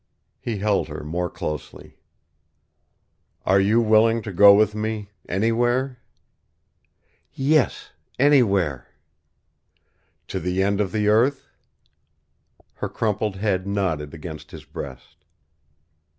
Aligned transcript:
He 0.39 0.57
held 0.57 0.87
her 0.87 1.03
more 1.03 1.29
closely. 1.29 1.99
"And 3.45 3.63
you 3.63 3.77
are 3.81 3.87
willing 3.87 4.23
to 4.23 4.33
go 4.33 4.51
with 4.55 4.73
me 4.73 5.11
anywhere?" 5.29 5.99
"Yes, 7.33 7.91
anywhere." 8.17 8.87
"To 10.29 10.39
the 10.39 10.63
end 10.63 10.81
of 10.81 10.91
the 10.91 11.07
earth?" 11.07 11.45
Her 12.73 12.89
crumpled 12.89 13.35
head 13.35 13.67
nodded 13.67 14.11
against 14.15 14.49
his 14.49 14.65
breast. 14.65 15.17